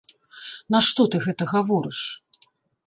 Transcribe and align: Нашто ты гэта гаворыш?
Нашто 0.75 1.01
ты 1.13 1.17
гэта 1.27 1.43
гаворыш? 1.55 1.99